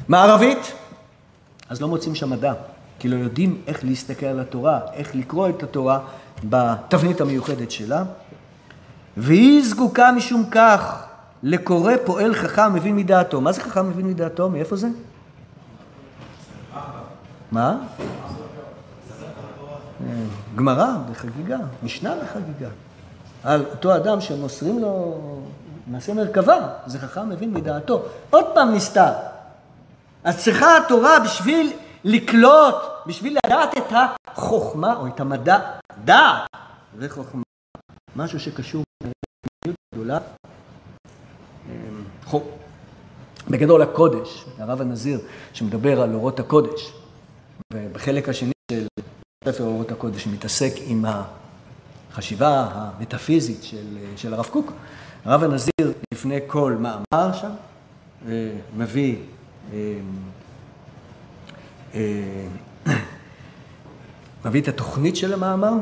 [0.08, 0.72] מערבית,
[1.68, 2.52] אז לא מוצאים שם מדע,
[2.98, 5.98] כי לא יודעים איך להסתכל על התורה, איך לקרוא את התורה
[6.44, 8.04] בתבנית המיוחדת שלה.
[9.16, 11.06] והיא זקוקה משום כך
[11.42, 13.40] לקורא פועל חכם מבין מדעתו.
[13.40, 14.48] מה זה חכם מבין מדעתו?
[14.48, 14.88] מאיפה זה?
[17.52, 17.76] מה?
[20.56, 22.68] גמרא בחגיגה, משנה בחגיגה.
[23.44, 25.18] על אותו אדם שמוסרים לו
[25.86, 28.02] מעשה מרכבה, זה חכם מבין מדעתו.
[28.30, 29.12] עוד פעם נסתר.
[30.24, 31.72] אז צריכה התורה בשביל
[32.04, 32.74] לקלוט,
[33.06, 33.92] בשביל לדעת את
[34.26, 35.58] החוכמה או את המדע,
[36.04, 36.48] דעת
[36.98, 37.42] וחוכמה,
[38.16, 38.82] משהו שקשור
[40.00, 40.18] גדולה.
[41.68, 42.40] אמ,
[43.50, 45.20] בגדול הקודש, הרב הנזיר
[45.52, 46.92] שמדבר על אורות הקודש,
[47.72, 48.86] ובחלק השני של
[49.44, 51.04] ספר אורות הקודש מתעסק עם
[52.10, 54.72] החשיבה המטאפיזית של, של הרב קוק,
[55.24, 57.50] הרב הנזיר לפני כל מאמר שם
[58.28, 59.16] אה, מביא
[59.72, 59.76] אמ,
[61.94, 62.46] אה,
[64.44, 65.72] מביא את התוכנית של המאמר,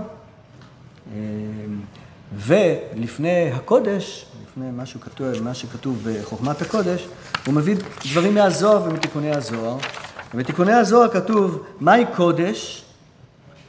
[1.12, 1.80] אמ,
[2.36, 7.08] ולפני הקודש, לפני מה שכתוב, מה שכתוב בחוכמת הקודש,
[7.46, 7.76] הוא מביא
[8.10, 9.76] דברים מהזוהר ומתיקוני הזוהר.
[10.34, 12.84] ובתיקוני הזוהר כתוב, מהי קודש?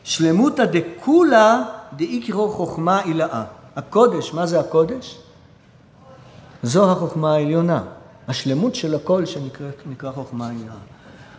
[0.03, 3.43] שלמותא דכולה דאיקרו חוכמה עילאה.
[3.75, 5.19] הקודש, מה זה הקודש?
[6.63, 7.83] זו החוכמה העליונה.
[8.27, 10.75] השלמות של הכל שנקרא חוכמה עילאה.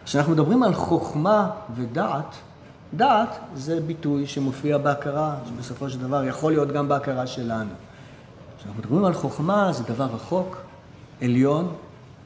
[0.04, 2.34] כשאנחנו מדברים על חוכמה ודעת,
[2.96, 7.70] דעת זה ביטוי שמופיע בהכרה, שבסופו של דבר יכול להיות גם בהכרה שלנו.
[8.58, 10.56] כשאנחנו מדברים על חוכמה, זה דבר רחוק,
[11.22, 11.74] עליון,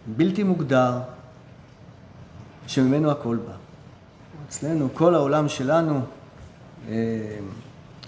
[0.07, 0.98] בלתי מוגדר,
[2.66, 3.53] שממנו הכל בא.
[4.48, 6.00] אצלנו, כל העולם שלנו
[6.88, 6.94] אה,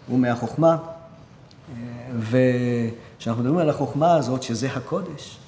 [0.08, 1.76] הוא מהחוכמה, אה,
[2.18, 5.38] וכשאנחנו מדברים על החוכמה הזאת, שזה הקודש,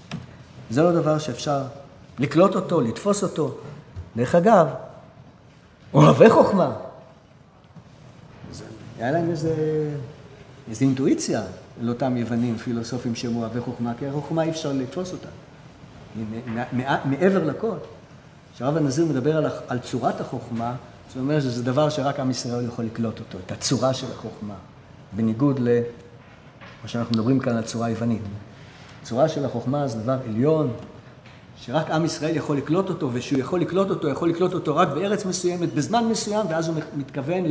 [0.71, 1.63] זה לא דבר שאפשר
[2.19, 3.55] לקלוט אותו, לתפוס אותו.
[4.17, 4.67] דרך אגב,
[5.95, 6.73] אוהבי חוכמה,
[8.99, 9.55] היה להם איזה,
[10.71, 11.43] איזה אינטואיציה
[11.81, 15.29] לאותם יוונים פילוסופים שהם אוהבי חוכמה, כי החוכמה אי אפשר לתפוס אותה.
[17.05, 17.77] מעבר לכל,
[18.55, 20.75] כשהרב הנזיר מדבר על, על צורת החוכמה,
[21.15, 24.55] זה אומר שזה דבר שרק עם ישראל יכול לקלוט אותו, את הצורה של החוכמה,
[25.13, 25.81] בניגוד למה
[26.87, 28.23] שאנחנו מדברים כאן על צורה היוונית.
[29.03, 30.73] הצורה של החוכמה זה דבר עליון,
[31.57, 35.25] שרק עם ישראל יכול לקלוט אותו, ושהוא יכול לקלוט אותו, יכול לקלוט אותו רק בארץ
[35.25, 37.45] מסוימת, בזמן מסוים, ואז הוא מתכוון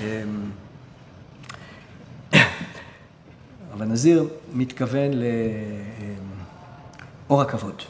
[0.00, 0.50] אמ,
[3.72, 5.10] אבל נזיר מתכוון
[7.28, 7.82] לאור הכבוד,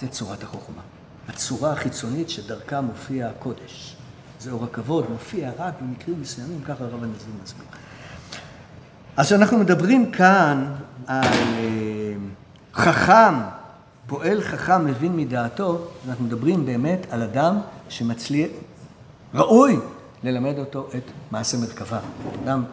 [0.00, 0.82] זה צורת החוכמה.
[1.28, 3.96] הצורה החיצונית שדרכה מופיע הקודש.
[4.40, 7.64] זה אור הכבוד, מופיע רק במקרים מסוימים, ככה הרב הנזיר מסביר.
[9.16, 10.72] אז כשאנחנו מדברים כאן
[11.06, 11.28] על
[12.74, 13.34] חכם,
[14.06, 18.50] פועל חכם מבין מדעתו, אנחנו מדברים באמת על אדם שמצליח,
[19.34, 19.76] ראוי
[20.24, 21.98] ללמד אותו את מעשה מרכבה.
[22.44, 22.64] אדם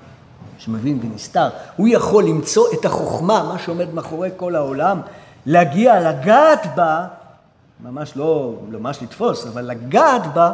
[0.57, 5.01] שמבין בנסתר, הוא יכול למצוא את החוכמה, מה שעומד מאחורי כל העולם,
[5.45, 7.07] להגיע, לגעת בה,
[7.83, 10.53] ממש לא ממש לתפוס, אבל לגעת בה,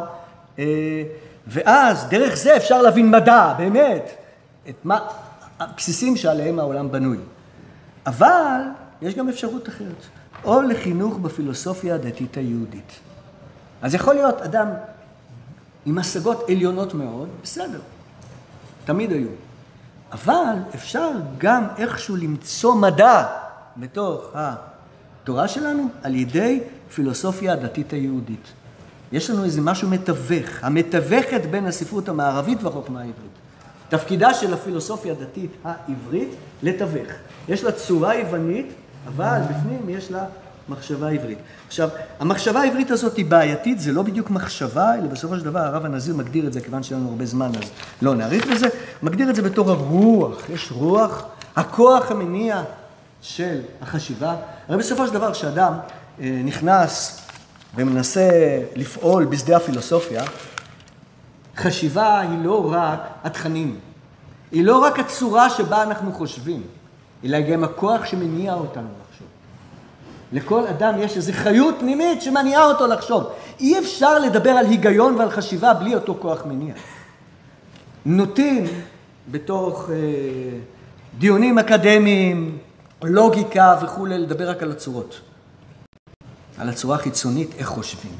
[0.58, 0.64] אה,
[1.46, 4.10] ואז דרך זה אפשר להבין מדע, באמת,
[4.68, 4.98] את מה,
[5.60, 7.18] הבסיסים שעליהם העולם בנוי.
[8.06, 8.60] אבל
[9.02, 10.06] יש גם אפשרות אחרת,
[10.44, 12.92] או לחינוך בפילוסופיה הדתית היהודית.
[13.82, 14.68] אז יכול להיות אדם
[15.86, 17.80] עם השגות עליונות מאוד, בסדר,
[18.84, 19.28] תמיד היו.
[20.12, 23.26] אבל אפשר גם איכשהו למצוא מדע
[23.76, 26.60] בתוך התורה שלנו על ידי
[26.94, 28.52] פילוסופיה הדתית היהודית.
[29.12, 33.30] יש לנו איזה משהו מתווך, המתווכת בין הספרות המערבית והחוכמה העברית.
[33.88, 36.28] תפקידה של הפילוסופיה הדתית העברית
[36.62, 37.08] לתווך.
[37.48, 38.66] יש לה צורה יוונית,
[39.06, 40.24] אבל בפנים יש לה
[40.68, 41.38] מחשבה עברית.
[41.66, 41.88] עכשיו,
[42.20, 46.16] המחשבה העברית הזאת היא בעייתית, זה לא בדיוק מחשבה, אלא בסופו של דבר הרב הנזיר
[46.16, 47.70] מגדיר את זה, כיוון שאין לנו הרבה זמן אז
[48.02, 48.68] לא נאריך בזה,
[49.02, 51.24] מגדיר את זה בתור הרוח, יש רוח,
[51.56, 52.62] הכוח המניע
[53.22, 54.36] של החשיבה.
[54.68, 55.72] הרי בסופו של דבר כשאדם
[56.20, 57.20] אה, נכנס
[57.76, 58.30] ומנסה
[58.76, 60.22] לפעול בשדה הפילוסופיה,
[61.56, 63.78] חשיבה היא לא רק התכנים,
[64.52, 66.62] היא לא רק הצורה שבה אנחנו חושבים,
[67.24, 69.05] אלא גם הכוח שמניע אותנו.
[70.36, 73.24] לכל אדם יש איזו חיות פנימית שמניעה אותו לחשוב.
[73.60, 76.74] אי אפשר לדבר על היגיון ועל חשיבה בלי אותו כוח מניע.
[78.06, 78.64] נוטים
[79.30, 79.96] בתוך אה,
[81.18, 82.58] דיונים אקדמיים,
[83.02, 85.20] לוגיקה וכולי, לדבר רק על הצורות.
[86.58, 88.12] על הצורה החיצונית, איך חושבים.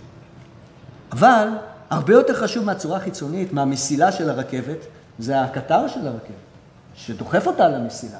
[1.12, 1.48] אבל
[1.90, 4.78] הרבה יותר חשוב מהצורה החיצונית, מהמסילה של הרכבת,
[5.18, 6.46] זה הקטר של הרכבת,
[6.94, 8.18] שדוחף אותה למסילה.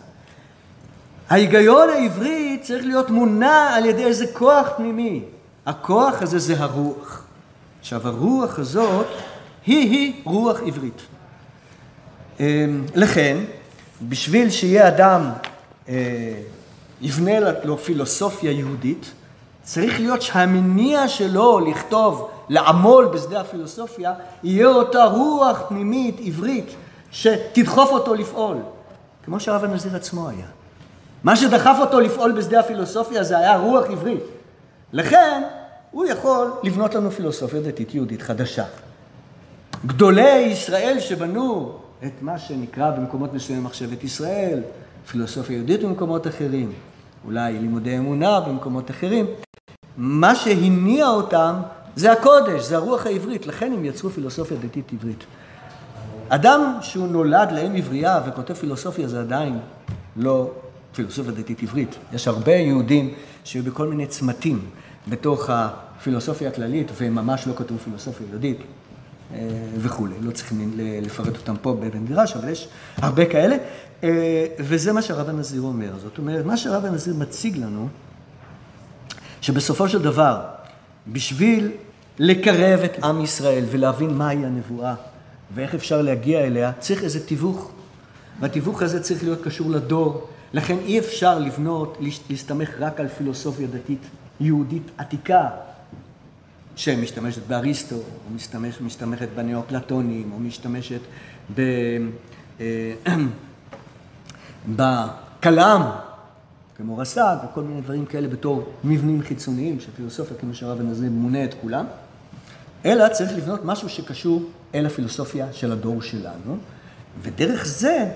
[1.31, 5.23] ההיגיון העברי צריך להיות מונע על ידי איזה כוח פנימי.
[5.67, 7.25] הכוח הזה זה הרוח.
[7.81, 9.07] עכשיו, הרוח הזאת
[9.67, 11.03] היא-היא רוח עברית.
[12.41, 13.37] אמ, לכן,
[14.03, 15.31] בשביל שיהיה אדם,
[15.89, 15.95] אה,
[17.01, 17.33] יבנה
[17.65, 19.13] לו פילוסופיה יהודית,
[19.63, 24.13] צריך להיות שהמניע שלו לכתוב, לעמול בשדה הפילוסופיה,
[24.43, 26.75] יהיה אותה רוח פנימית עברית
[27.11, 28.57] שתדחוף אותו לפעול,
[29.25, 30.47] כמו שהרב הנזיר עצמו היה.
[31.27, 34.23] מה שדחף אותו לפעול בשדה הפילוסופיה זה היה רוח עברית.
[34.93, 35.43] לכן,
[35.91, 38.65] הוא יכול לבנות לנו פילוסופיה דתית יהודית חדשה.
[39.87, 41.73] גדולי ישראל שבנו
[42.05, 44.61] את מה שנקרא במקומות מסוימים מחשבת ישראל,
[45.07, 46.73] פילוסופיה יהודית במקומות אחרים,
[47.25, 49.27] אולי לימודי אמונה במקומות אחרים,
[49.97, 51.55] מה שהניע אותם
[51.97, 55.25] זה הקודש, זה הרוח העברית, לכן הם יצרו פילוסופיה דתית עברית.
[56.29, 59.59] אדם שהוא נולד לאם עברייה וכותב פילוסופיה זה עדיין
[60.17, 60.51] לא
[60.97, 61.97] פילוסופיה דתית עברית.
[62.13, 64.61] יש הרבה יהודים שהיו בכל מיני צמתים
[65.09, 68.59] בתוך הפילוסופיה הכללית והם ממש לא כתבו פילוסופיה יהודית
[69.35, 69.39] אה,
[69.79, 70.15] וכולי.
[70.21, 73.57] לא צריכים לפרט אותם פה בבן מדרש, אבל יש הרבה כאלה.
[74.05, 75.93] אה, וזה מה שהרב הנזיר אומר.
[75.99, 77.89] זאת אומרת, מה שהרב הנזיר מציג לנו
[79.41, 80.41] שבסופו של דבר,
[81.09, 81.71] בשביל
[82.19, 84.95] לקרב את עם ישראל ולהבין מהי הנבואה
[85.55, 87.71] ואיך אפשר להגיע אליה, צריך איזה תיווך.
[88.41, 90.29] והתיווך הזה צריך להיות קשור לדור.
[90.53, 91.99] לכן אי אפשר לבנות,
[92.31, 94.03] להסתמך רק על פילוסופיה דתית
[94.41, 95.49] יהודית עתיקה,
[96.77, 101.01] שמשתמשת באריסטו, או משתמש, משתמשת בנאו-פלטונים, או משתמשת
[101.55, 101.61] ב...
[102.61, 102.95] אה,
[104.77, 105.83] בקלאם,
[106.77, 111.45] כמו רס"ג וכל מיני דברים כאלה בתור מבנים חיצוניים של פילוסופיה, כמו שהרב הנזיר מונה
[111.45, 111.87] את כולם,
[112.85, 114.43] אלא צריך לבנות משהו שקשור
[114.75, 116.57] אל הפילוסופיה של הדור שלנו,
[117.23, 118.11] ודרך זה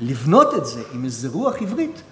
[0.00, 2.02] לבנות את זה עם איזה רוח עברית,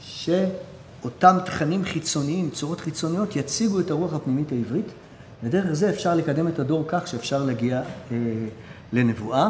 [0.00, 4.86] שאותם תכנים חיצוניים, צורות חיצוניות, יציגו את הרוח הפנימית העברית,
[5.42, 8.16] ודרך זה אפשר לקדם את הדור כך שאפשר להגיע אה,
[8.92, 9.48] לנבואה.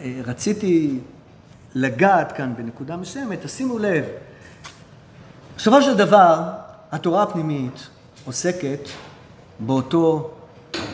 [0.00, 0.98] אה, רציתי
[1.74, 4.04] לגעת כאן בנקודה מסוימת, תשימו לב,
[5.56, 6.50] בסופו של דבר,
[6.92, 7.88] התורה הפנימית
[8.24, 8.88] עוסקת
[9.60, 10.30] באותו,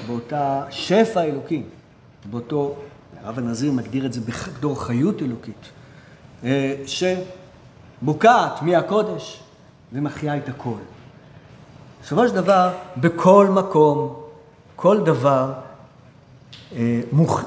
[0.07, 1.63] באותה שפע אלוקי,
[2.31, 2.77] באותו,
[3.23, 5.69] הרב הנזיר מגדיר את זה בתור חיות אלוקית,
[6.45, 9.41] אה, שבוקעת מהקודש
[9.93, 10.79] ומחיה את הכל.
[12.03, 14.23] בסופו של דבר, בכל מקום,
[14.77, 15.53] כל דבר
[16.73, 17.45] אה, מוכ...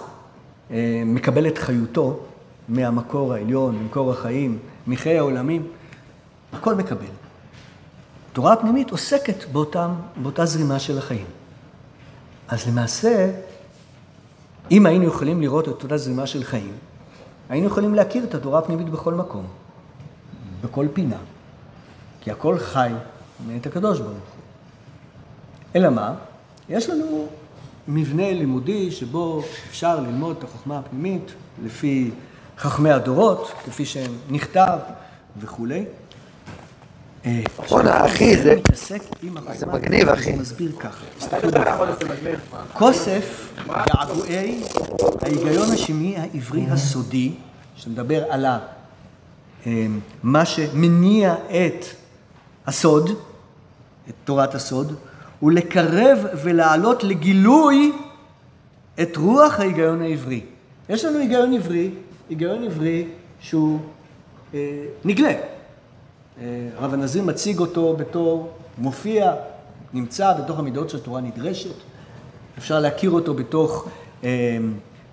[0.72, 2.20] אה, מקבל את חיותו
[2.70, 5.68] מהמקור העליון, ממקור החיים, מחיי העולמים.
[6.54, 7.06] הכל מקבל.
[8.34, 9.92] תורה הפנימית עוסקת באותם,
[10.22, 11.26] באותה זרימה של החיים.
[12.48, 13.32] אז למעשה,
[14.72, 16.74] אם היינו יכולים לראות את אותה זרימה של חיים,
[17.50, 19.48] היינו יכולים להכיר את התורה הפנימית בכל מקום,
[20.64, 21.18] בכל פינה,
[22.22, 22.92] כי הכל חי
[23.48, 24.44] מאת הקדוש ברוך הוא.
[25.76, 26.14] אלא מה?
[26.70, 27.28] יש לנו
[27.88, 31.32] מבנה לימודי שבו אפשר ללמוד את החוכמה הפנימית
[31.66, 32.12] לפי
[32.58, 34.78] חכמי הדורות, כפי שהם נכתב
[35.40, 35.86] וכולי.
[37.70, 38.56] בואנה, אחי, זה...
[39.74, 40.34] מגניב, אחי.
[40.34, 41.06] מסביר ככה.
[41.20, 41.52] תסתכלו
[42.74, 44.64] כוסף געגועי
[45.22, 47.32] ההיגיון השמי העברי הסודי,
[47.76, 48.46] שמדבר על
[49.66, 51.86] אמ, מה שמניע את
[52.68, 53.10] הסוד,
[54.10, 54.96] את תורת הסוד,
[55.40, 57.92] הוא לקרב ולהעלות לגילוי
[59.02, 60.42] את רוח ההיגיון העברי.
[60.90, 61.90] יש לנו היגיון עברי,
[62.30, 63.08] היגיון עברי
[63.40, 63.80] שהוא
[64.54, 64.60] אה,
[65.06, 65.34] נגלה.
[66.42, 69.34] אה, הרב הנזיר מציג אותו בתור מופיע,
[69.94, 71.76] נמצא בתוך המידות שהתורה נדרשת.
[72.58, 73.88] אפשר להכיר אותו בתוך
[74.24, 74.58] אה,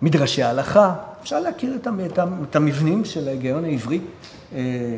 [0.02, 2.18] מדרשי ההלכה, אפשר להכיר את, את,
[2.50, 4.00] את המבנים של ההיגיון העברי.
[4.54, 4.96] אה,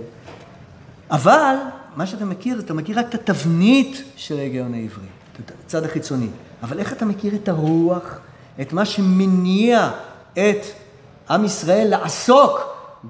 [1.10, 1.54] אבל
[1.96, 5.06] מה שאתה מכיר, אתה מכיר רק את התבנית של ההיגיון העברי,
[5.44, 6.28] את הצד החיצוני.
[6.62, 8.18] אבל איך אתה מכיר את הרוח,
[8.60, 9.90] את מה שמניע
[10.32, 10.66] את
[11.30, 12.60] עם ישראל לעסוק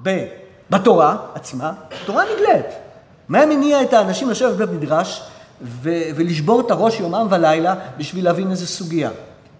[0.03, 0.25] ב,
[0.69, 1.73] בתורה עצמה?
[2.05, 2.80] תורה נגלית.
[3.29, 5.23] מה מניע את האנשים לשבת בבית מדרש
[5.61, 9.09] ו- ולשבור את הראש יומם ולילה בשביל להבין איזה סוגיה?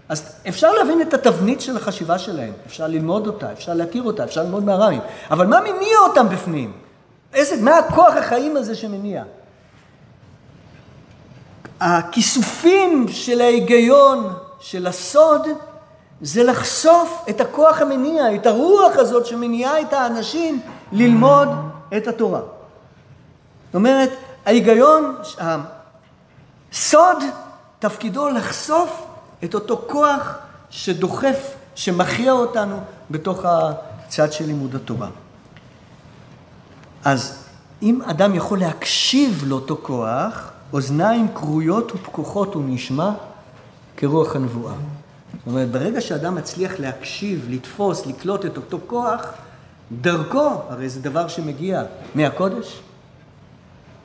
[0.09, 4.43] אז אפשר להבין את התבנית של החשיבה שלהם, אפשר ללמוד אותה, אפשר להכיר אותה, אפשר
[4.43, 5.01] ללמוד מהר"מים,
[5.32, 6.72] אבל מה מניע אותם בפנים?
[7.34, 9.24] איזה, מה הכוח החיים הזה שמניע?
[11.80, 15.47] הכיסופים של ההיגיון, של הסוד,
[16.22, 21.49] זה לחשוף את הכוח המניע, את הרוח הזאת שמניעה את האנשים ללמוד
[21.97, 22.41] את התורה.
[23.72, 24.10] זאת אומרת,
[24.46, 25.16] ההיגיון,
[26.72, 27.18] הסוד,
[27.80, 29.06] תפקידו לחשוף
[29.44, 30.36] את אותו כוח
[30.70, 32.80] שדוחף, שמכריע אותנו
[33.12, 35.08] בתוך הצד של לימוד התורה.
[37.06, 37.46] אז
[37.82, 43.12] אם אדם יכול להקשיב לאותו כוח, אוזניים כרויות ופקוחות הוא נשמע
[43.98, 44.74] כרוח הנבואה.
[44.74, 49.26] זאת אומרת, ברגע שאדם מצליח להקשיב, לתפוס, לקלוט את אותו כוח,
[50.02, 51.84] דרכו, הרי זה דבר שמגיע
[52.16, 52.82] מהקודש,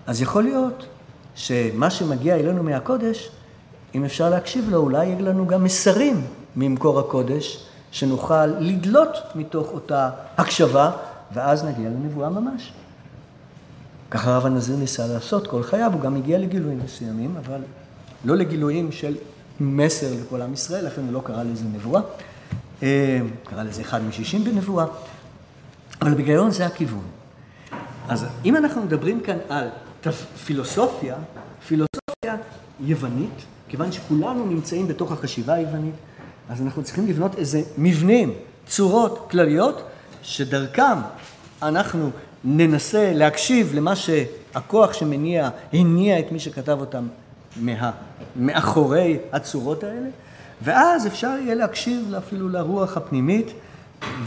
[0.07, 0.87] אז יכול להיות
[1.35, 3.31] שמה שמגיע אלינו מהקודש,
[3.95, 6.27] אם אפשר להקשיב לו, אולי יהיו לנו גם מסרים
[6.57, 10.91] ממקור הקודש, שנוכל לדלות מתוך אותה הקשבה,
[11.33, 12.73] ואז נגיע לנבואה ממש.
[14.11, 17.61] ככה הרב הנזיר ניסה לעשות כל חייו, הוא גם הגיע לגילויים מסוימים, אבל
[18.25, 19.17] לא לגילויים של
[19.61, 22.01] מסר לכל עם ישראל, לכן הוא לא קרא לזה נבואה.
[22.83, 24.85] אה, קרא לזה אחד משישים בנבואה,
[26.03, 27.05] אבל בגיון זה הכיוון.
[28.09, 29.69] אז אם אנחנו מדברים כאן על
[30.13, 31.15] פילוסופיה,
[31.67, 32.37] פילוסופיה
[32.81, 35.95] יוונית, כיוון שכולנו נמצאים בתוך החשיבה היוונית,
[36.49, 38.33] אז אנחנו צריכים לבנות איזה מבנים,
[38.67, 39.83] צורות כלליות,
[40.23, 40.99] שדרכם
[41.63, 42.11] אנחנו
[42.45, 47.07] ננסה להקשיב למה שהכוח שמניע, הניע את מי שכתב אותם
[47.57, 47.91] מה,
[48.37, 50.09] מאחורי הצורות האלה,
[50.63, 53.47] ואז אפשר יהיה להקשיב אפילו לרוח הפנימית,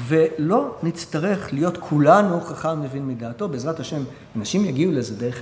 [0.07, 4.03] ולא נצטרך להיות כולנו חכם מבין מדעתו, בעזרת השם,
[4.35, 5.41] אנשים יגיעו לזה דרך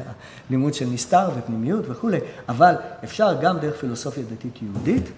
[0.49, 2.19] הלימוד של נסתר ופנימיות וכולי,
[2.49, 2.73] אבל
[3.03, 5.09] אפשר גם דרך פילוסופיה דתית יהודית,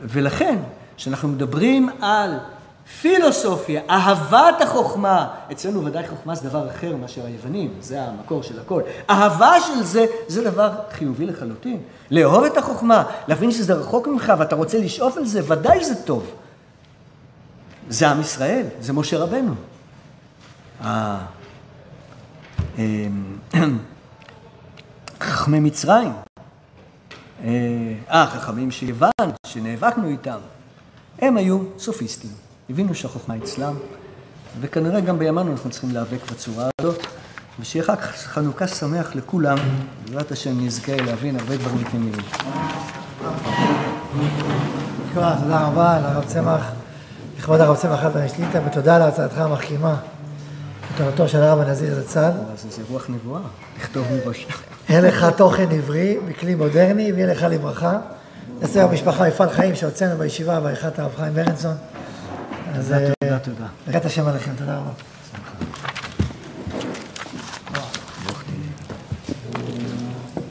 [0.00, 0.58] ולכן,
[0.96, 2.30] כשאנחנו מדברים על
[3.00, 8.82] פילוסופיה, אהבת החוכמה, אצלנו ודאי חוכמה זה דבר אחר מאשר היוונים, זה המקור של הכל.
[9.10, 11.80] אהבה של זה, זה דבר חיובי לחלוטין.
[12.10, 16.30] לאהוב את החוכמה, להבין שזה רחוק ממך ואתה רוצה לשאוף על זה, ודאי זה טוב.
[17.92, 19.54] זה עם ישראל, זה משה רבנו.
[20.84, 21.18] אה,
[22.78, 23.38] אמ,
[25.20, 26.12] חכמי מצרים,
[27.44, 27.48] אה,
[28.10, 29.10] אה, חכמים של יוון,
[29.46, 30.38] שנאבקנו איתם,
[31.18, 32.30] הם היו סופיסטים,
[32.70, 33.74] הבינו שהחוכמה אצלם,
[34.60, 37.06] וכנראה גם בימינו אנחנו צריכים להיאבק בצורה הזאת,
[37.60, 39.58] ושיהיה חג חנוכה שמח לכולם,
[40.04, 42.22] בעזרת השם נזכה להבין הרבה דברים פנימיים.
[45.14, 46.81] תודה רבה לרב צמח,
[47.42, 49.96] לכבוד הרב צמח אבן שליטה, ותודה על הרצאתך המחכימה,
[50.94, 52.30] בתורתו של הרב הנזיר זצ"ל.
[52.52, 53.40] אז זה רוח נבואה,
[53.78, 54.46] לכתוב מראש.
[54.88, 57.98] אין לך תוכן עברי בכלי מודרני, ויהיה לך לברכה.
[58.60, 61.74] נעשה במשפחה מפעל חיים שהוצאנו בישיבה בעריכת הרב חיים ברנסון.
[62.74, 63.66] אז אה, תודה, תודה.
[63.86, 64.90] ברכת השם עליכם, תודה רבה.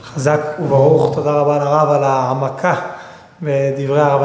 [0.03, 2.75] חזק וברוך, תודה רבה לרב על העמקה
[3.41, 4.19] בדברי הרב